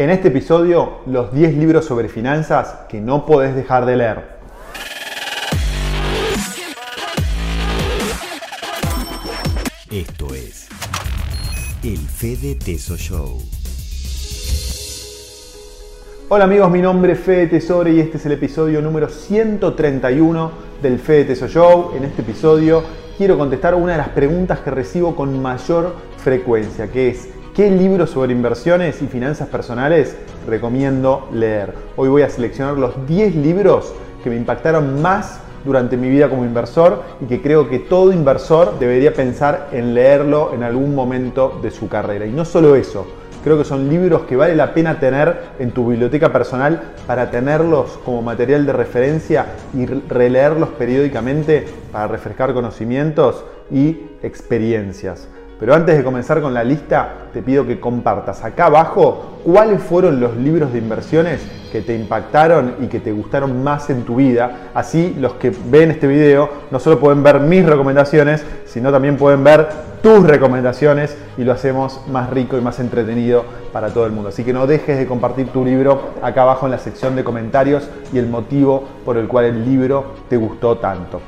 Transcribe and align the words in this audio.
En 0.00 0.08
este 0.08 0.28
episodio, 0.28 1.00
los 1.04 1.30
10 1.30 1.56
libros 1.56 1.84
sobre 1.84 2.08
finanzas 2.08 2.86
que 2.88 3.02
no 3.02 3.26
podés 3.26 3.54
dejar 3.54 3.84
de 3.84 3.96
leer. 3.96 4.24
Esto 9.90 10.34
es 10.34 10.68
el 11.82 11.98
Fede 11.98 12.54
Teso 12.54 12.96
Show. 12.96 13.42
Hola 16.30 16.44
amigos, 16.44 16.70
mi 16.70 16.80
nombre 16.80 17.12
es 17.12 17.20
Fede 17.20 17.48
Tesoro 17.48 17.90
y 17.90 18.00
este 18.00 18.16
es 18.16 18.24
el 18.24 18.32
episodio 18.32 18.80
número 18.80 19.10
131 19.10 20.50
del 20.80 20.98
Fede 20.98 21.26
Teso 21.26 21.46
Show. 21.46 21.92
En 21.94 22.04
este 22.04 22.22
episodio 22.22 22.82
quiero 23.18 23.36
contestar 23.36 23.74
una 23.74 23.92
de 23.92 23.98
las 23.98 24.08
preguntas 24.08 24.60
que 24.60 24.70
recibo 24.70 25.14
con 25.14 25.42
mayor 25.42 25.94
frecuencia, 26.16 26.90
que 26.90 27.10
es 27.10 27.28
¿qué 27.54 27.70
libros 27.70 28.10
sobre 28.10 28.32
inversiones 28.32 29.02
y 29.02 29.06
finanzas 29.06 29.48
personales 29.48 30.16
recomiendo 30.46 31.28
leer? 31.32 31.74
Hoy 31.96 32.08
voy 32.08 32.22
a 32.22 32.30
seleccionar 32.30 32.74
los 32.74 33.06
10 33.06 33.34
libros 33.36 33.92
que 34.22 34.30
me 34.30 34.36
impactaron 34.36 35.00
más 35.02 35.40
durante 35.64 35.96
mi 35.96 36.08
vida 36.08 36.28
como 36.28 36.44
inversor 36.44 37.02
y 37.20 37.26
que 37.26 37.42
creo 37.42 37.68
que 37.68 37.78
todo 37.78 38.12
inversor 38.12 38.78
debería 38.78 39.12
pensar 39.12 39.68
en 39.72 39.94
leerlo 39.94 40.52
en 40.54 40.62
algún 40.62 40.94
momento 40.94 41.58
de 41.62 41.70
su 41.70 41.88
carrera. 41.88 42.24
Y 42.24 42.30
no 42.30 42.44
solo 42.44 42.76
eso, 42.76 43.06
creo 43.42 43.58
que 43.58 43.64
son 43.64 43.88
libros 43.88 44.22
que 44.22 44.36
vale 44.36 44.54
la 44.54 44.72
pena 44.72 45.00
tener 45.00 45.50
en 45.58 45.72
tu 45.72 45.88
biblioteca 45.88 46.32
personal 46.32 46.94
para 47.06 47.30
tenerlos 47.30 47.98
como 48.04 48.22
material 48.22 48.64
de 48.64 48.72
referencia 48.72 49.46
y 49.74 49.86
releerlos 49.86 50.70
periódicamente 50.70 51.66
para 51.92 52.06
refrescar 52.06 52.54
conocimientos 52.54 53.44
y 53.70 53.98
experiencias. 54.22 55.28
Pero 55.60 55.74
antes 55.74 55.94
de 55.94 56.02
comenzar 56.02 56.40
con 56.40 56.54
la 56.54 56.64
lista, 56.64 57.26
te 57.34 57.42
pido 57.42 57.66
que 57.66 57.78
compartas 57.78 58.42
acá 58.42 58.66
abajo 58.66 59.40
cuáles 59.44 59.82
fueron 59.82 60.18
los 60.18 60.34
libros 60.34 60.72
de 60.72 60.78
inversiones 60.78 61.46
que 61.70 61.82
te 61.82 61.94
impactaron 61.94 62.76
y 62.80 62.86
que 62.86 62.98
te 62.98 63.12
gustaron 63.12 63.62
más 63.62 63.90
en 63.90 64.04
tu 64.04 64.16
vida. 64.16 64.70
Así 64.72 65.14
los 65.18 65.34
que 65.34 65.52
ven 65.66 65.90
este 65.90 66.06
video 66.06 66.48
no 66.70 66.80
solo 66.80 66.98
pueden 66.98 67.22
ver 67.22 67.40
mis 67.40 67.64
recomendaciones, 67.66 68.42
sino 68.64 68.90
también 68.90 69.18
pueden 69.18 69.44
ver 69.44 69.68
tus 70.02 70.26
recomendaciones 70.26 71.16
y 71.36 71.44
lo 71.44 71.52
hacemos 71.52 72.00
más 72.08 72.30
rico 72.30 72.56
y 72.56 72.62
más 72.62 72.80
entretenido 72.80 73.44
para 73.70 73.90
todo 73.90 74.06
el 74.06 74.12
mundo. 74.12 74.30
Así 74.30 74.44
que 74.44 74.54
no 74.54 74.66
dejes 74.66 74.96
de 74.98 75.06
compartir 75.06 75.48
tu 75.48 75.62
libro 75.62 76.14
acá 76.22 76.42
abajo 76.42 76.64
en 76.66 76.72
la 76.72 76.78
sección 76.78 77.14
de 77.16 77.22
comentarios 77.22 77.86
y 78.14 78.18
el 78.18 78.28
motivo 78.28 78.88
por 79.04 79.18
el 79.18 79.28
cual 79.28 79.44
el 79.44 79.64
libro 79.64 80.14
te 80.30 80.38
gustó 80.38 80.78
tanto. 80.78 81.20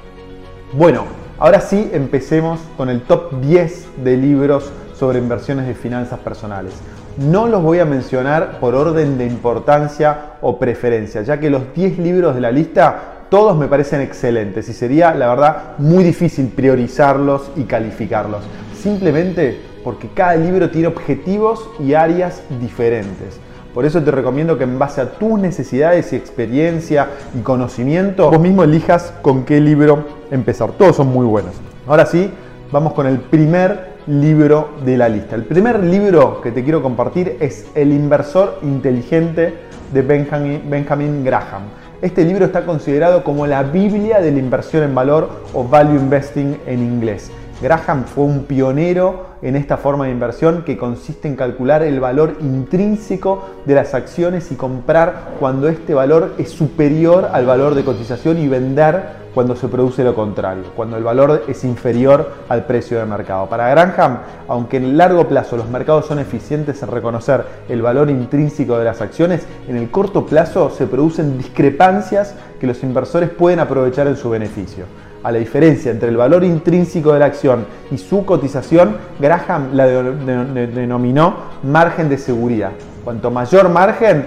Bueno, 0.72 1.04
Ahora 1.42 1.60
sí, 1.60 1.90
empecemos 1.92 2.60
con 2.76 2.88
el 2.88 3.00
top 3.00 3.40
10 3.40 4.04
de 4.04 4.16
libros 4.16 4.70
sobre 4.94 5.18
inversiones 5.18 5.66
de 5.66 5.74
finanzas 5.74 6.20
personales. 6.20 6.72
No 7.18 7.48
los 7.48 7.60
voy 7.64 7.80
a 7.80 7.84
mencionar 7.84 8.60
por 8.60 8.76
orden 8.76 9.18
de 9.18 9.26
importancia 9.26 10.34
o 10.40 10.60
preferencia, 10.60 11.22
ya 11.22 11.40
que 11.40 11.50
los 11.50 11.74
10 11.74 11.98
libros 11.98 12.36
de 12.36 12.42
la 12.42 12.52
lista 12.52 13.26
todos 13.28 13.58
me 13.58 13.66
parecen 13.66 14.02
excelentes 14.02 14.68
y 14.68 14.72
sería, 14.72 15.14
la 15.14 15.26
verdad, 15.30 15.78
muy 15.78 16.04
difícil 16.04 16.46
priorizarlos 16.46 17.50
y 17.56 17.64
calificarlos. 17.64 18.44
Simplemente 18.80 19.60
porque 19.82 20.10
cada 20.14 20.36
libro 20.36 20.70
tiene 20.70 20.86
objetivos 20.86 21.68
y 21.80 21.94
áreas 21.94 22.40
diferentes. 22.60 23.40
Por 23.74 23.86
eso 23.86 24.02
te 24.02 24.10
recomiendo 24.10 24.58
que 24.58 24.64
en 24.64 24.78
base 24.78 25.00
a 25.00 25.12
tus 25.12 25.38
necesidades 25.38 26.12
y 26.12 26.16
experiencia 26.16 27.08
y 27.34 27.40
conocimiento, 27.40 28.30
vos 28.30 28.40
mismo 28.40 28.64
elijas 28.64 29.14
con 29.22 29.44
qué 29.44 29.60
libro 29.60 30.04
empezar. 30.30 30.72
Todos 30.72 30.96
son 30.96 31.08
muy 31.08 31.24
buenos. 31.24 31.54
Ahora 31.86 32.04
sí, 32.04 32.30
vamos 32.70 32.92
con 32.92 33.06
el 33.06 33.18
primer 33.18 33.92
libro 34.06 34.70
de 34.84 34.98
la 34.98 35.08
lista. 35.08 35.36
El 35.36 35.44
primer 35.44 35.82
libro 35.82 36.42
que 36.42 36.50
te 36.50 36.62
quiero 36.62 36.82
compartir 36.82 37.38
es 37.40 37.66
El 37.74 37.92
inversor 37.92 38.58
inteligente 38.62 39.54
de 39.92 40.02
Benjamin, 40.02 41.24
Graham. 41.24 41.62
Este 42.02 42.24
libro 42.24 42.44
está 42.44 42.66
considerado 42.66 43.24
como 43.24 43.46
la 43.46 43.62
Biblia 43.62 44.20
de 44.20 44.32
la 44.32 44.38
inversión 44.38 44.82
en 44.82 44.94
valor 44.94 45.30
o 45.54 45.64
value 45.64 45.94
investing 45.94 46.58
en 46.66 46.82
inglés. 46.82 47.30
Graham 47.62 48.04
fue 48.04 48.24
un 48.24 48.42
pionero 48.44 49.26
en 49.40 49.54
esta 49.54 49.76
forma 49.76 50.06
de 50.06 50.10
inversión 50.10 50.64
que 50.64 50.76
consiste 50.76 51.28
en 51.28 51.36
calcular 51.36 51.84
el 51.84 52.00
valor 52.00 52.38
intrínseco 52.40 53.44
de 53.64 53.76
las 53.76 53.94
acciones 53.94 54.50
y 54.50 54.56
comprar 54.56 55.36
cuando 55.38 55.68
este 55.68 55.94
valor 55.94 56.34
es 56.38 56.50
superior 56.50 57.30
al 57.32 57.46
valor 57.46 57.76
de 57.76 57.84
cotización 57.84 58.38
y 58.38 58.48
vender 58.48 59.22
cuando 59.32 59.54
se 59.54 59.68
produce 59.68 60.02
lo 60.02 60.14
contrario, 60.14 60.64
cuando 60.74 60.96
el 60.96 61.04
valor 61.04 61.44
es 61.46 61.62
inferior 61.62 62.32
al 62.48 62.66
precio 62.66 62.98
de 62.98 63.06
mercado. 63.06 63.48
Para 63.48 63.70
Graham, 63.70 64.18
aunque 64.48 64.78
en 64.78 64.96
largo 64.98 65.28
plazo 65.28 65.56
los 65.56 65.68
mercados 65.68 66.06
son 66.06 66.18
eficientes 66.18 66.82
en 66.82 66.90
reconocer 66.90 67.44
el 67.68 67.80
valor 67.80 68.10
intrínseco 68.10 68.76
de 68.76 68.84
las 68.84 69.00
acciones, 69.00 69.46
en 69.68 69.76
el 69.76 69.88
corto 69.88 70.26
plazo 70.26 70.68
se 70.68 70.88
producen 70.88 71.38
discrepancias 71.38 72.34
que 72.60 72.66
los 72.66 72.82
inversores 72.82 73.30
pueden 73.30 73.60
aprovechar 73.60 74.08
en 74.08 74.16
su 74.16 74.28
beneficio 74.30 74.84
a 75.22 75.32
la 75.32 75.38
diferencia 75.38 75.90
entre 75.90 76.08
el 76.08 76.16
valor 76.16 76.44
intrínseco 76.44 77.12
de 77.12 77.20
la 77.20 77.26
acción 77.26 77.66
y 77.90 77.98
su 77.98 78.24
cotización, 78.24 78.96
Graham 79.20 79.70
la 79.74 79.86
denominó 79.86 81.34
margen 81.62 82.08
de 82.08 82.18
seguridad. 82.18 82.72
Cuanto 83.04 83.30
mayor 83.30 83.68
margen 83.68 84.26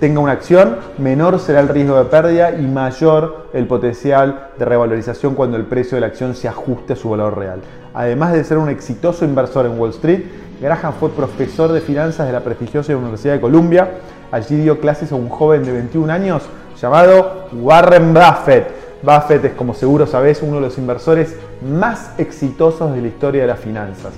tenga 0.00 0.20
una 0.20 0.32
acción, 0.32 0.76
menor 0.98 1.38
será 1.38 1.60
el 1.60 1.68
riesgo 1.68 1.96
de 1.96 2.04
pérdida 2.04 2.52
y 2.52 2.66
mayor 2.66 3.48
el 3.52 3.66
potencial 3.66 4.50
de 4.58 4.64
revalorización 4.64 5.34
cuando 5.34 5.56
el 5.56 5.64
precio 5.64 5.96
de 5.96 6.02
la 6.02 6.08
acción 6.08 6.34
se 6.34 6.48
ajuste 6.48 6.94
a 6.94 6.96
su 6.96 7.10
valor 7.10 7.38
real. 7.38 7.60
Además 7.94 8.32
de 8.32 8.44
ser 8.44 8.58
un 8.58 8.68
exitoso 8.68 9.24
inversor 9.24 9.66
en 9.66 9.78
Wall 9.78 9.90
Street, 9.90 10.24
Graham 10.60 10.94
fue 10.98 11.10
profesor 11.10 11.72
de 11.72 11.80
finanzas 11.80 12.26
de 12.26 12.32
la 12.32 12.40
prestigiosa 12.40 12.96
Universidad 12.96 13.34
de 13.34 13.40
Columbia. 13.40 13.90
Allí 14.30 14.56
dio 14.56 14.80
clases 14.80 15.12
a 15.12 15.14
un 15.14 15.28
joven 15.28 15.64
de 15.64 15.72
21 15.72 16.12
años 16.12 16.42
llamado 16.80 17.48
Warren 17.52 18.12
Buffett 18.12 18.85
Buffett 19.02 19.44
es, 19.44 19.52
como 19.52 19.74
seguro 19.74 20.06
sabés, 20.06 20.42
uno 20.42 20.56
de 20.56 20.62
los 20.62 20.78
inversores 20.78 21.36
más 21.62 22.12
exitosos 22.18 22.94
de 22.94 23.02
la 23.02 23.08
historia 23.08 23.42
de 23.42 23.48
las 23.48 23.60
finanzas. 23.60 24.14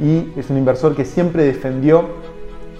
Y 0.00 0.32
es 0.36 0.48
un 0.50 0.56
inversor 0.56 0.94
que 0.94 1.04
siempre 1.04 1.44
defendió 1.44 2.06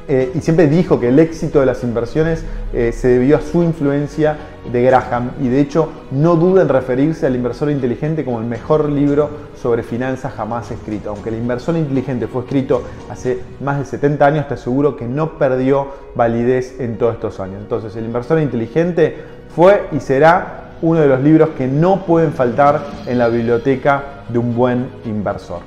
eh, 0.08 0.32
y 0.34 0.40
siempre 0.40 0.66
dijo 0.66 0.98
que 0.98 1.08
el 1.08 1.18
éxito 1.20 1.60
de 1.60 1.66
las 1.66 1.84
inversiones 1.84 2.44
eh, 2.72 2.90
se 2.92 3.06
debió 3.06 3.36
a 3.36 3.40
su 3.40 3.62
influencia 3.62 4.36
de 4.72 4.82
Graham 4.82 5.30
y 5.40 5.48
de 5.48 5.60
hecho 5.60 5.90
no 6.10 6.34
duda 6.34 6.62
en 6.62 6.68
referirse 6.68 7.24
al 7.26 7.36
inversor 7.36 7.70
inteligente 7.70 8.24
como 8.24 8.40
el 8.40 8.46
mejor 8.46 8.88
libro 8.88 9.30
sobre 9.60 9.84
finanzas 9.84 10.32
jamás 10.32 10.72
escrito. 10.72 11.10
Aunque 11.10 11.28
el 11.28 11.36
inversor 11.36 11.76
inteligente 11.76 12.26
fue 12.26 12.42
escrito 12.42 12.82
hace 13.10 13.40
más 13.60 13.78
de 13.78 13.84
70 13.84 14.26
años, 14.26 14.48
te 14.48 14.54
aseguro 14.54 14.96
que 14.96 15.06
no 15.06 15.38
perdió 15.38 15.88
validez 16.16 16.80
en 16.80 16.98
todos 16.98 17.14
estos 17.14 17.38
años. 17.38 17.60
Entonces 17.60 17.94
el 17.94 18.04
inversor 18.04 18.40
inteligente 18.40 19.16
fue 19.54 19.86
y 19.92 20.00
será 20.00 20.61
uno 20.82 21.00
de 21.00 21.08
los 21.08 21.20
libros 21.20 21.50
que 21.56 21.66
no 21.66 22.04
pueden 22.04 22.32
faltar 22.32 22.82
en 23.06 23.18
la 23.18 23.28
biblioteca 23.28 24.02
de 24.28 24.38
un 24.38 24.54
buen 24.54 24.88
inversor. 25.04 25.60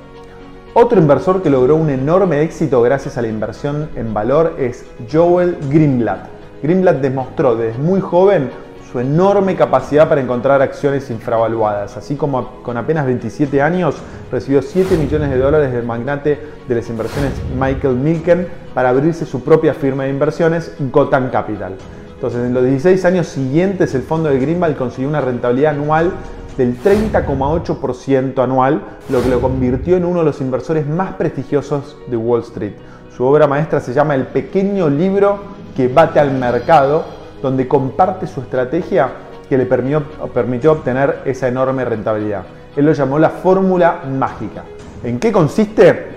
Otro 0.74 1.00
inversor 1.00 1.42
que 1.42 1.48
logró 1.48 1.76
un 1.76 1.88
enorme 1.88 2.42
éxito 2.42 2.82
gracias 2.82 3.16
a 3.16 3.22
la 3.22 3.28
inversión 3.28 3.88
en 3.96 4.12
valor 4.12 4.56
es 4.58 4.84
Joel 5.10 5.56
Greenblatt. 5.70 6.26
Greenblatt 6.62 7.00
demostró 7.00 7.56
desde 7.56 7.78
muy 7.78 8.00
joven 8.00 8.50
su 8.92 9.00
enorme 9.00 9.56
capacidad 9.56 10.08
para 10.08 10.20
encontrar 10.20 10.62
acciones 10.62 11.10
infravaluadas, 11.10 11.96
así 11.96 12.14
como 12.14 12.62
con 12.62 12.76
apenas 12.76 13.06
27 13.06 13.60
años 13.62 13.96
recibió 14.30 14.62
7 14.62 14.96
millones 14.96 15.30
de 15.30 15.38
dólares 15.38 15.72
del 15.72 15.84
magnate 15.84 16.38
de 16.68 16.74
las 16.74 16.88
inversiones 16.88 17.32
Michael 17.58 17.96
Milken 17.96 18.46
para 18.74 18.90
abrirse 18.90 19.24
su 19.24 19.42
propia 19.42 19.74
firma 19.74 20.04
de 20.04 20.10
inversiones, 20.10 20.74
Gotham 20.92 21.30
Capital. 21.30 21.72
Entonces, 22.16 22.46
en 22.46 22.54
los 22.54 22.64
16 22.64 23.04
años 23.04 23.26
siguientes, 23.26 23.94
el 23.94 24.00
fondo 24.02 24.30
de 24.30 24.38
Greenwald 24.38 24.76
consiguió 24.76 25.08
una 25.08 25.20
rentabilidad 25.20 25.74
anual 25.74 26.12
del 26.56 26.80
30,8% 26.82 28.42
anual, 28.42 28.80
lo 29.10 29.22
que 29.22 29.28
lo 29.28 29.42
convirtió 29.42 29.98
en 29.98 30.06
uno 30.06 30.20
de 30.20 30.24
los 30.24 30.40
inversores 30.40 30.86
más 30.86 31.12
prestigiosos 31.16 31.98
de 32.08 32.16
Wall 32.16 32.40
Street. 32.40 32.72
Su 33.14 33.24
obra 33.24 33.46
maestra 33.46 33.80
se 33.80 33.92
llama 33.92 34.14
El 34.14 34.28
pequeño 34.28 34.88
libro 34.88 35.40
que 35.76 35.88
bate 35.88 36.18
al 36.18 36.32
mercado, 36.32 37.04
donde 37.42 37.68
comparte 37.68 38.26
su 38.26 38.40
estrategia 38.40 39.10
que 39.46 39.58
le 39.58 39.66
permitió, 39.66 40.72
obtener 40.72 41.20
esa 41.26 41.48
enorme 41.48 41.84
rentabilidad. 41.84 42.44
Él 42.76 42.86
lo 42.86 42.94
llamó 42.94 43.18
la 43.18 43.28
fórmula 43.28 44.04
mágica. 44.10 44.64
¿En 45.04 45.20
qué 45.20 45.30
consiste? 45.30 46.16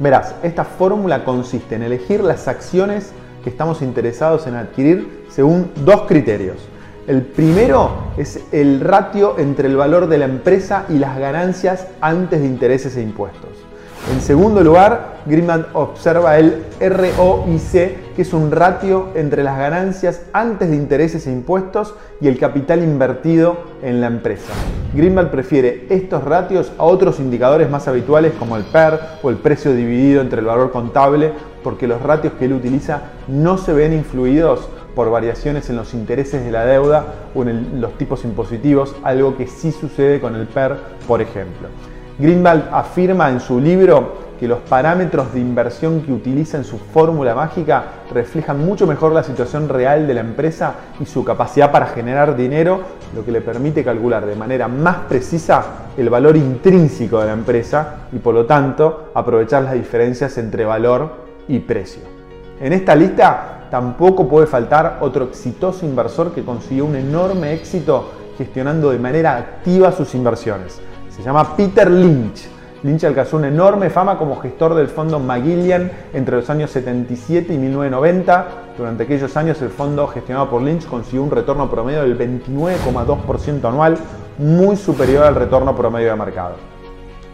Verás, 0.00 0.34
esta 0.42 0.64
fórmula 0.64 1.24
consiste 1.24 1.76
en 1.76 1.84
elegir 1.84 2.24
las 2.24 2.48
acciones 2.48 3.12
que 3.44 3.50
estamos 3.50 3.80
interesados 3.80 4.46
en 4.46 4.56
adquirir 4.56 5.19
según 5.40 5.70
dos 5.86 6.02
criterios. 6.02 6.58
El 7.06 7.22
primero 7.22 8.12
es 8.18 8.40
el 8.52 8.78
ratio 8.78 9.38
entre 9.38 9.68
el 9.68 9.76
valor 9.76 10.06
de 10.06 10.18
la 10.18 10.26
empresa 10.26 10.84
y 10.90 10.98
las 10.98 11.18
ganancias 11.18 11.86
antes 12.02 12.42
de 12.42 12.46
intereses 12.46 12.94
e 12.98 13.00
impuestos. 13.00 13.48
En 14.12 14.20
segundo 14.20 14.62
lugar, 14.62 15.20
Greenman 15.24 15.68
observa 15.72 16.38
el 16.38 16.62
ROIC, 16.78 18.14
que 18.14 18.20
es 18.20 18.34
un 18.34 18.50
ratio 18.50 19.08
entre 19.14 19.42
las 19.42 19.56
ganancias 19.56 20.26
antes 20.34 20.68
de 20.68 20.76
intereses 20.76 21.26
e 21.26 21.32
impuestos 21.32 21.94
y 22.20 22.28
el 22.28 22.38
capital 22.38 22.82
invertido 22.82 23.56
en 23.82 24.02
la 24.02 24.08
empresa. 24.08 24.52
Greenman 24.94 25.30
prefiere 25.30 25.86
estos 25.88 26.22
ratios 26.22 26.70
a 26.76 26.84
otros 26.84 27.18
indicadores 27.18 27.70
más 27.70 27.88
habituales 27.88 28.34
como 28.38 28.58
el 28.58 28.64
PER 28.64 29.00
o 29.22 29.30
el 29.30 29.36
precio 29.36 29.72
dividido 29.72 30.20
entre 30.20 30.40
el 30.40 30.46
valor 30.46 30.70
contable 30.70 31.32
porque 31.62 31.86
los 31.86 32.02
ratios 32.02 32.34
que 32.38 32.46
él 32.46 32.52
utiliza 32.52 33.02
no 33.28 33.56
se 33.56 33.72
ven 33.72 33.92
influidos 33.92 34.68
por 35.00 35.10
variaciones 35.10 35.70
en 35.70 35.76
los 35.76 35.94
intereses 35.94 36.44
de 36.44 36.50
la 36.50 36.66
deuda 36.66 37.06
o 37.34 37.42
en 37.42 37.80
los 37.80 37.96
tipos 37.96 38.22
impositivos, 38.26 38.94
algo 39.02 39.34
que 39.34 39.46
sí 39.46 39.72
sucede 39.72 40.20
con 40.20 40.36
el 40.36 40.46
PER, 40.46 40.76
por 41.08 41.22
ejemplo. 41.22 41.68
Greenwald 42.18 42.64
afirma 42.70 43.30
en 43.30 43.40
su 43.40 43.58
libro 43.58 44.18
que 44.38 44.46
los 44.46 44.58
parámetros 44.58 45.32
de 45.32 45.40
inversión 45.40 46.02
que 46.02 46.12
utiliza 46.12 46.58
en 46.58 46.64
su 46.64 46.76
fórmula 46.76 47.34
mágica 47.34 47.84
reflejan 48.12 48.62
mucho 48.62 48.86
mejor 48.86 49.12
la 49.12 49.22
situación 49.22 49.70
real 49.70 50.06
de 50.06 50.12
la 50.12 50.20
empresa 50.20 50.74
y 51.00 51.06
su 51.06 51.24
capacidad 51.24 51.72
para 51.72 51.86
generar 51.86 52.36
dinero, 52.36 52.82
lo 53.14 53.24
que 53.24 53.32
le 53.32 53.40
permite 53.40 53.82
calcular 53.82 54.26
de 54.26 54.36
manera 54.36 54.68
más 54.68 54.96
precisa 55.08 55.64
el 55.96 56.10
valor 56.10 56.36
intrínseco 56.36 57.20
de 57.20 57.26
la 57.28 57.32
empresa 57.32 58.00
y 58.12 58.18
por 58.18 58.34
lo 58.34 58.44
tanto 58.44 59.12
aprovechar 59.14 59.62
las 59.62 59.72
diferencias 59.72 60.36
entre 60.36 60.66
valor 60.66 61.10
y 61.48 61.60
precio. 61.60 62.02
En 62.60 62.74
esta 62.74 62.94
lista 62.94 63.59
tampoco 63.70 64.28
puede 64.28 64.46
faltar 64.46 64.98
otro 65.00 65.24
exitoso 65.24 65.86
inversor 65.86 66.32
que 66.32 66.44
consiguió 66.44 66.84
un 66.86 66.96
enorme 66.96 67.52
éxito 67.52 68.10
gestionando 68.36 68.90
de 68.90 68.98
manera 68.98 69.36
activa 69.36 69.92
sus 69.92 70.14
inversiones. 70.14 70.80
Se 71.10 71.22
llama 71.22 71.56
Peter 71.56 71.90
Lynch 71.90 72.48
Lynch 72.82 73.04
alcanzó 73.04 73.36
una 73.36 73.48
enorme 73.48 73.90
fama 73.90 74.16
como 74.16 74.40
gestor 74.40 74.74
del 74.74 74.88
fondo 74.88 75.18
Magellan 75.18 75.90
entre 76.14 76.36
los 76.36 76.48
años 76.48 76.70
77 76.70 77.52
y 77.52 77.58
1990. 77.58 78.46
Durante 78.78 79.02
aquellos 79.02 79.36
años 79.36 79.60
el 79.60 79.68
fondo 79.68 80.06
gestionado 80.06 80.48
por 80.48 80.62
Lynch 80.62 80.86
consiguió 80.86 81.22
un 81.22 81.30
retorno 81.30 81.70
promedio 81.70 82.02
del 82.02 82.18
29,2% 82.18 83.64
anual, 83.68 83.98
muy 84.38 84.76
superior 84.76 85.24
al 85.24 85.34
retorno 85.34 85.76
promedio 85.76 86.10
de 86.10 86.16
mercado. 86.16 86.79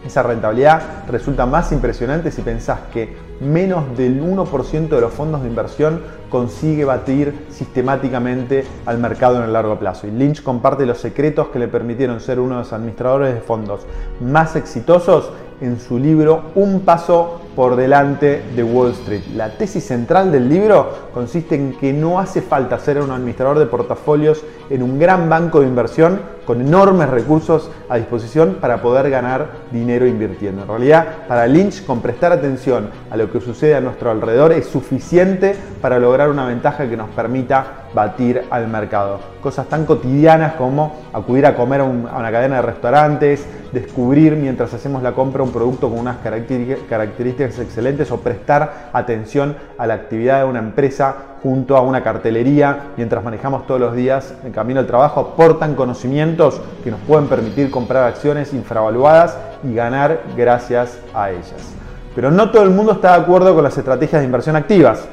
Esa 0.05 0.23
rentabilidad 0.23 1.05
resulta 1.07 1.45
más 1.45 1.71
impresionante 1.71 2.31
si 2.31 2.41
pensás 2.41 2.79
que 2.93 3.15
menos 3.41 3.97
del 3.97 4.21
1% 4.21 4.87
de 4.87 5.01
los 5.01 5.13
fondos 5.13 5.41
de 5.41 5.49
inversión 5.49 6.01
consigue 6.29 6.85
batir 6.85 7.47
sistemáticamente 7.49 8.65
al 8.85 8.99
mercado 8.99 9.37
en 9.37 9.43
el 9.43 9.53
largo 9.53 9.77
plazo. 9.79 10.07
Y 10.07 10.11
Lynch 10.11 10.43
comparte 10.43 10.85
los 10.85 10.99
secretos 10.99 11.47
que 11.47 11.59
le 11.59 11.67
permitieron 11.67 12.19
ser 12.19 12.39
uno 12.39 12.55
de 12.55 12.61
los 12.61 12.73
administradores 12.73 13.33
de 13.33 13.41
fondos 13.41 13.85
más 14.21 14.55
exitosos 14.55 15.31
en 15.61 15.79
su 15.79 15.97
libro 15.97 16.51
Un 16.55 16.81
paso 16.81 17.41
por 17.55 17.75
delante 17.75 18.43
de 18.55 18.63
Wall 18.63 18.91
Street. 18.91 19.23
La 19.35 19.57
tesis 19.57 19.83
central 19.83 20.31
del 20.31 20.47
libro 20.47 21.09
consiste 21.11 21.55
en 21.55 21.73
que 21.73 21.91
no 21.91 22.19
hace 22.19 22.43
falta 22.43 22.77
ser 22.77 23.01
un 23.01 23.09
administrador 23.09 23.57
de 23.57 23.65
portafolios 23.65 24.43
en 24.69 24.83
un 24.83 24.99
gran 24.99 25.27
banco 25.27 25.61
de 25.61 25.67
inversión 25.67 26.19
con 26.45 26.61
enormes 26.61 27.09
recursos 27.09 27.71
a 27.89 27.97
disposición 27.97 28.57
para 28.61 28.81
poder 28.81 29.09
ganar 29.09 29.47
dinero 29.71 30.05
invirtiendo. 30.05 30.61
En 30.61 30.67
realidad, 30.67 31.27
para 31.27 31.47
Lynch, 31.47 31.83
con 31.85 32.01
prestar 32.01 32.31
atención 32.31 32.89
a 33.09 33.17
lo 33.17 33.31
que 33.31 33.41
sucede 33.41 33.75
a 33.75 33.81
nuestro 33.81 34.11
alrededor 34.11 34.51
es 34.51 34.67
suficiente 34.67 35.55
para 35.81 35.99
lograr 35.99 36.29
una 36.29 36.45
ventaja 36.45 36.87
que 36.87 36.95
nos 36.95 37.09
permita 37.09 37.86
batir 37.97 38.43
al 38.51 38.67
mercado. 38.67 39.19
Cosas 39.41 39.65
tan 39.67 39.85
cotidianas 39.85 40.53
como 40.53 40.93
acudir 41.13 41.47
a 41.47 41.55
comer 41.55 41.81
a, 41.81 41.83
una 41.83 42.31
cadena 42.31 42.57
de 42.57 42.61
restaurantes, 42.61 43.43
descubrir 43.71 44.35
mientras 44.35 44.71
hacemos 44.71 45.01
la 45.01 45.13
compra 45.13 45.41
un 45.41 45.51
producto 45.51 45.89
con 45.89 45.97
unas 45.97 46.17
características 46.17 47.57
excelentes 47.57 48.11
o 48.11 48.19
prestar 48.19 48.89
atención 48.93 49.55
a 49.79 49.87
la 49.87 49.95
actividad 49.95 50.43
de 50.43 50.45
una 50.45 50.59
empresa 50.59 51.15
junto 51.41 51.75
a 51.75 51.81
una 51.81 52.03
cartelería 52.03 52.91
mientras 52.97 53.23
manejamos 53.23 53.65
todos 53.65 53.79
los 53.79 53.95
días 53.95 54.35
en 54.43 54.51
camino 54.51 54.79
al 54.79 54.85
trabajo 54.85 55.19
aportan 55.19 55.73
conocimientos 55.73 56.61
que 56.83 56.91
nos 56.91 56.99
pueden 56.99 57.27
permitir 57.27 57.71
comprar 57.71 58.03
acciones 58.03 58.53
infravaluadas 58.53 59.39
y 59.63 59.73
ganar 59.73 60.21
gracias 60.35 60.99
a 61.15 61.31
ellas. 61.31 61.73
Pero 62.13 62.29
no 62.29 62.51
todo 62.51 62.61
el 62.61 62.69
mundo 62.69 62.91
está 62.91 63.17
de 63.17 63.23
acuerdo 63.23 63.55
con 63.55 63.63
las 63.63 63.77
estrategias 63.77 64.21
de 64.21 64.25
inversión 64.25 64.55
activas. 64.55 65.07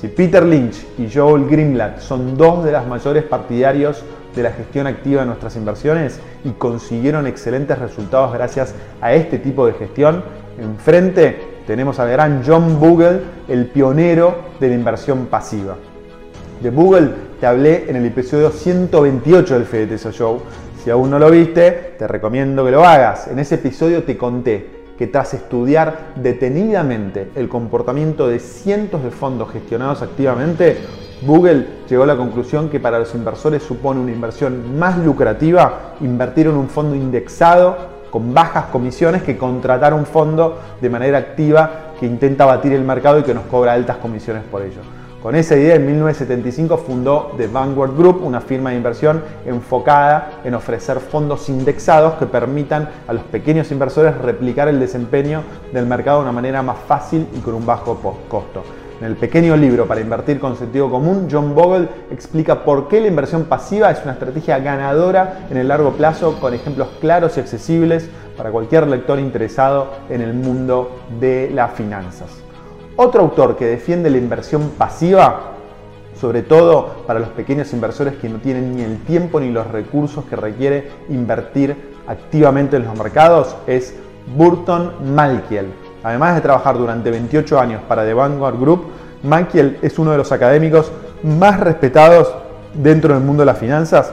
Si 0.00 0.06
Peter 0.06 0.46
Lynch 0.46 0.86
y 0.96 1.10
Joel 1.12 1.48
Greenblatt 1.48 1.98
son 1.98 2.36
dos 2.36 2.64
de 2.64 2.70
los 2.70 2.86
mayores 2.86 3.24
partidarios 3.24 4.04
de 4.36 4.44
la 4.44 4.52
gestión 4.52 4.86
activa 4.86 5.22
de 5.22 5.26
nuestras 5.26 5.56
inversiones 5.56 6.20
y 6.44 6.50
consiguieron 6.50 7.26
excelentes 7.26 7.76
resultados 7.76 8.32
gracias 8.32 8.76
a 9.00 9.12
este 9.12 9.40
tipo 9.40 9.66
de 9.66 9.72
gestión, 9.72 10.22
enfrente 10.56 11.58
tenemos 11.66 11.98
al 11.98 12.10
gran 12.10 12.44
John 12.46 12.78
Bogle, 12.78 13.22
el 13.48 13.66
pionero 13.66 14.36
de 14.60 14.68
la 14.68 14.74
inversión 14.76 15.26
pasiva. 15.26 15.76
De 16.62 16.70
Bogle 16.70 17.10
te 17.40 17.46
hablé 17.46 17.90
en 17.90 17.96
el 17.96 18.06
episodio 18.06 18.50
128 18.50 19.58
del 19.58 19.66
FDTSO 19.66 20.12
Show. 20.12 20.42
Si 20.82 20.90
aún 20.90 21.10
no 21.10 21.18
lo 21.18 21.28
viste, 21.28 21.96
te 21.98 22.06
recomiendo 22.06 22.64
que 22.64 22.70
lo 22.70 22.84
hagas. 22.84 23.26
En 23.26 23.40
ese 23.40 23.56
episodio 23.56 24.04
te 24.04 24.16
conté 24.16 24.77
que 24.98 25.06
tras 25.06 25.32
estudiar 25.32 26.12
detenidamente 26.16 27.30
el 27.36 27.48
comportamiento 27.48 28.26
de 28.26 28.40
cientos 28.40 29.04
de 29.04 29.12
fondos 29.12 29.52
gestionados 29.52 30.02
activamente, 30.02 30.78
Google 31.22 31.66
llegó 31.88 32.02
a 32.02 32.06
la 32.06 32.16
conclusión 32.16 32.68
que 32.68 32.80
para 32.80 32.98
los 32.98 33.14
inversores 33.14 33.62
supone 33.62 34.00
una 34.00 34.10
inversión 34.10 34.76
más 34.76 34.98
lucrativa 34.98 35.94
invertir 36.00 36.48
en 36.48 36.56
un 36.56 36.68
fondo 36.68 36.96
indexado 36.96 37.98
con 38.10 38.34
bajas 38.34 38.66
comisiones 38.66 39.22
que 39.22 39.38
contratar 39.38 39.94
un 39.94 40.06
fondo 40.06 40.58
de 40.80 40.90
manera 40.90 41.18
activa 41.18 41.92
que 42.00 42.06
intenta 42.06 42.44
batir 42.44 42.72
el 42.72 42.82
mercado 42.82 43.20
y 43.20 43.22
que 43.22 43.34
nos 43.34 43.44
cobra 43.44 43.74
altas 43.74 43.98
comisiones 43.98 44.42
por 44.44 44.62
ello. 44.62 44.80
Con 45.22 45.34
esa 45.34 45.56
idea, 45.56 45.74
en 45.74 45.84
1975 45.84 46.78
fundó 46.78 47.32
The 47.36 47.48
Vanguard 47.48 47.96
Group, 47.96 48.24
una 48.24 48.40
firma 48.40 48.70
de 48.70 48.76
inversión 48.76 49.24
enfocada 49.44 50.40
en 50.44 50.54
ofrecer 50.54 51.00
fondos 51.00 51.48
indexados 51.48 52.14
que 52.14 52.26
permitan 52.26 52.88
a 53.08 53.12
los 53.12 53.24
pequeños 53.24 53.72
inversores 53.72 54.16
replicar 54.16 54.68
el 54.68 54.78
desempeño 54.78 55.42
del 55.72 55.86
mercado 55.86 56.18
de 56.18 56.22
una 56.22 56.32
manera 56.32 56.62
más 56.62 56.78
fácil 56.86 57.26
y 57.36 57.40
con 57.40 57.54
un 57.54 57.66
bajo 57.66 57.98
costo. 58.28 58.62
En 59.00 59.06
el 59.06 59.16
pequeño 59.16 59.56
libro 59.56 59.88
para 59.88 60.00
invertir 60.00 60.38
con 60.38 60.56
sentido 60.56 60.88
común, 60.88 61.26
John 61.28 61.52
Bogle 61.52 61.88
explica 62.12 62.64
por 62.64 62.86
qué 62.86 63.00
la 63.00 63.08
inversión 63.08 63.44
pasiva 63.44 63.90
es 63.90 64.00
una 64.04 64.12
estrategia 64.12 64.60
ganadora 64.60 65.46
en 65.50 65.56
el 65.56 65.66
largo 65.66 65.94
plazo 65.94 66.38
con 66.38 66.54
ejemplos 66.54 66.90
claros 67.00 67.36
y 67.36 67.40
accesibles 67.40 68.08
para 68.36 68.52
cualquier 68.52 68.86
lector 68.86 69.18
interesado 69.18 69.90
en 70.08 70.20
el 70.20 70.32
mundo 70.32 71.00
de 71.18 71.50
las 71.52 71.72
finanzas. 71.72 72.47
Otro 73.00 73.20
autor 73.20 73.54
que 73.54 73.64
defiende 73.64 74.10
la 74.10 74.18
inversión 74.18 74.70
pasiva, 74.76 75.52
sobre 76.20 76.42
todo 76.42 77.04
para 77.06 77.20
los 77.20 77.28
pequeños 77.28 77.72
inversores 77.72 78.14
que 78.14 78.28
no 78.28 78.40
tienen 78.40 78.74
ni 78.74 78.82
el 78.82 78.98
tiempo 79.04 79.38
ni 79.38 79.52
los 79.52 79.68
recursos 79.68 80.24
que 80.24 80.34
requiere 80.34 80.90
invertir 81.08 81.76
activamente 82.08 82.74
en 82.74 82.86
los 82.86 82.98
mercados, 82.98 83.54
es 83.68 83.94
Burton 84.36 85.14
Malkiel. 85.14 85.68
Además 86.02 86.34
de 86.34 86.40
trabajar 86.40 86.76
durante 86.76 87.12
28 87.12 87.60
años 87.60 87.82
para 87.86 88.04
The 88.04 88.14
Vanguard 88.14 88.58
Group, 88.58 88.86
Malkiel 89.22 89.78
es 89.80 89.96
uno 90.00 90.10
de 90.10 90.18
los 90.18 90.32
académicos 90.32 90.90
más 91.22 91.60
respetados 91.60 92.34
dentro 92.74 93.14
del 93.14 93.22
mundo 93.22 93.42
de 93.42 93.46
las 93.46 93.58
finanzas, 93.58 94.12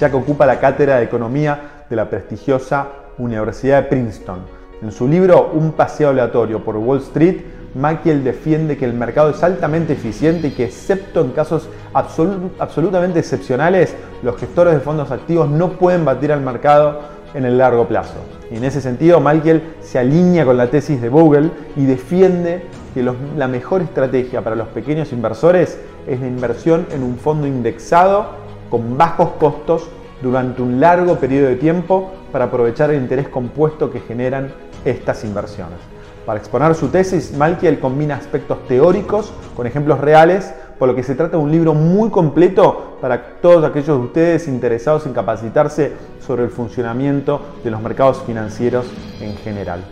ya 0.00 0.10
que 0.10 0.16
ocupa 0.16 0.44
la 0.44 0.58
cátedra 0.58 0.96
de 0.96 1.04
economía 1.04 1.84
de 1.88 1.94
la 1.94 2.10
prestigiosa 2.10 2.88
Universidad 3.18 3.84
de 3.84 3.88
Princeton. 3.90 4.40
En 4.82 4.90
su 4.90 5.06
libro 5.06 5.52
Un 5.52 5.70
paseo 5.70 6.08
aleatorio 6.08 6.64
por 6.64 6.76
Wall 6.76 6.98
Street, 6.98 7.61
Maciel 7.74 8.22
defiende 8.22 8.76
que 8.76 8.84
el 8.84 8.92
mercado 8.92 9.30
es 9.30 9.42
altamente 9.42 9.94
eficiente 9.94 10.48
y 10.48 10.50
que 10.50 10.64
excepto 10.64 11.22
en 11.22 11.30
casos 11.30 11.68
absolutamente 11.94 13.18
excepcionales, 13.18 13.94
los 14.22 14.36
gestores 14.36 14.74
de 14.74 14.80
fondos 14.80 15.10
activos 15.10 15.48
no 15.48 15.72
pueden 15.72 16.04
batir 16.04 16.32
al 16.32 16.42
mercado 16.42 17.00
en 17.34 17.44
el 17.46 17.56
largo 17.56 17.88
plazo. 17.88 18.16
Y 18.50 18.56
en 18.56 18.64
ese 18.64 18.80
sentido, 18.80 19.20
Michael 19.20 19.62
se 19.80 19.98
alinea 19.98 20.44
con 20.44 20.56
la 20.56 20.68
tesis 20.68 21.00
de 21.00 21.08
Google 21.08 21.50
y 21.76 21.86
defiende 21.86 22.66
que 22.92 23.02
la 23.02 23.48
mejor 23.48 23.80
estrategia 23.80 24.42
para 24.42 24.54
los 24.54 24.68
pequeños 24.68 25.12
inversores 25.12 25.78
es 26.06 26.20
la 26.20 26.26
inversión 26.26 26.86
en 26.92 27.02
un 27.02 27.16
fondo 27.16 27.46
indexado 27.46 28.26
con 28.68 28.98
bajos 28.98 29.30
costos 29.40 29.88
durante 30.22 30.60
un 30.60 30.78
largo 30.78 31.16
periodo 31.16 31.48
de 31.48 31.56
tiempo 31.56 32.12
para 32.30 32.46
aprovechar 32.46 32.90
el 32.90 33.00
interés 33.00 33.28
compuesto 33.28 33.90
que 33.90 34.00
generan 34.00 34.52
estas 34.84 35.24
inversiones. 35.24 35.78
Para 36.26 36.38
exponer 36.38 36.74
su 36.76 36.88
tesis, 36.88 37.36
Malkiel 37.36 37.80
combina 37.80 38.14
aspectos 38.14 38.64
teóricos 38.68 39.32
con 39.56 39.66
ejemplos 39.66 40.00
reales, 40.00 40.54
por 40.78 40.88
lo 40.88 40.94
que 40.94 41.02
se 41.02 41.16
trata 41.16 41.36
de 41.36 41.42
un 41.42 41.50
libro 41.50 41.74
muy 41.74 42.10
completo 42.10 42.98
para 43.00 43.40
todos 43.40 43.64
aquellos 43.64 43.98
de 43.98 44.04
ustedes 44.04 44.46
interesados 44.46 45.04
en 45.06 45.14
capacitarse 45.14 45.92
sobre 46.24 46.44
el 46.44 46.50
funcionamiento 46.50 47.40
de 47.64 47.72
los 47.72 47.82
mercados 47.82 48.22
financieros 48.24 48.86
en 49.20 49.34
general. 49.36 49.84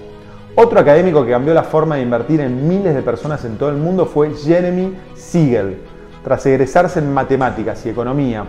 Otro 0.55 0.79
académico 0.79 1.25
que 1.25 1.33
cambió 1.33 1.53
la 1.53 1.65
forma 1.65 1.97
de 1.97 2.03
invertir 2.03 2.41
en 2.41 2.69
miles 2.69 2.95
de 2.95 3.03
personas 3.03 3.45
en 3.45 3.57
todo 3.57 3.71
el 3.71 3.77
mundo 3.77 4.07
fue 4.07 4.33
Jeremy 4.33 4.97
Siegel. 5.17 5.79
Tras 6.23 6.47
egresarse 6.47 7.01
en 7.01 7.13
matemáticas 7.13 7.85
y 7.87 7.89
economía 7.89 8.45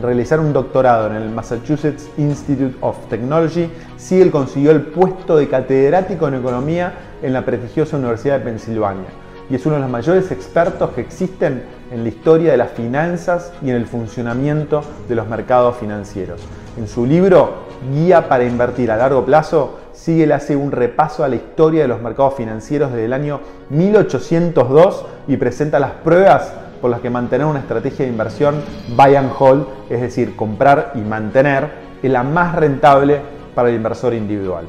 realizar 0.00 0.40
un 0.40 0.52
doctorado 0.52 1.08
en 1.08 1.16
el 1.16 1.28
Massachusetts 1.30 2.08
Institute 2.16 2.76
of 2.80 2.96
Technology, 3.08 3.70
Siegel 3.96 4.30
consiguió 4.30 4.70
el 4.70 4.82
puesto 4.82 5.36
de 5.36 5.48
catedrático 5.48 6.28
en 6.28 6.34
economía 6.34 6.94
en 7.22 7.32
la 7.32 7.44
prestigiosa 7.44 7.96
Universidad 7.96 8.38
de 8.38 8.44
Pensilvania 8.44 9.22
y 9.50 9.54
es 9.54 9.66
uno 9.66 9.74
de 9.74 9.82
los 9.82 9.90
mayores 9.90 10.30
expertos 10.30 10.90
que 10.90 11.02
existen 11.02 11.62
en 11.90 12.04
la 12.04 12.08
historia 12.08 12.52
de 12.52 12.56
las 12.56 12.70
finanzas 12.70 13.52
y 13.62 13.68
en 13.68 13.76
el 13.76 13.86
funcionamiento 13.86 14.82
de 15.08 15.14
los 15.14 15.28
mercados 15.28 15.76
financieros. 15.76 16.40
En 16.78 16.88
su 16.88 17.04
libro 17.04 17.70
Guía 17.92 18.28
para 18.28 18.44
invertir 18.44 18.90
a 18.90 18.96
largo 18.96 19.26
plazo, 19.26 19.78
Siegel 19.92 20.32
hace 20.32 20.56
un 20.56 20.72
repaso 20.72 21.22
a 21.22 21.28
la 21.28 21.36
historia 21.36 21.82
de 21.82 21.88
los 21.88 22.00
mercados 22.00 22.34
financieros 22.34 22.92
desde 22.92 23.04
el 23.04 23.12
año 23.12 23.40
1802 23.70 25.04
y 25.28 25.36
presenta 25.36 25.78
las 25.78 25.92
pruebas 25.92 26.52
por 26.82 26.90
las 26.90 27.00
que 27.00 27.08
mantener 27.08 27.46
una 27.46 27.60
estrategia 27.60 28.04
de 28.04 28.10
inversión 28.10 28.56
buy 28.96 29.14
and 29.14 29.30
hold, 29.38 29.66
es 29.88 30.00
decir, 30.00 30.34
comprar 30.34 30.92
y 30.96 30.98
mantener, 30.98 31.70
es 32.02 32.10
la 32.10 32.24
más 32.24 32.56
rentable 32.56 33.20
para 33.54 33.68
el 33.68 33.76
inversor 33.76 34.12
individual. 34.12 34.66